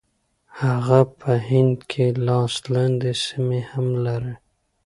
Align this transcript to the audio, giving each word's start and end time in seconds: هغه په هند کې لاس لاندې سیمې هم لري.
هغه 0.61 0.99
په 1.19 1.31
هند 1.47 1.77
کې 1.91 2.05
لاس 2.27 2.53
لاندې 2.73 3.11
سیمې 3.25 3.61
هم 3.71 3.87
لري. 4.05 4.35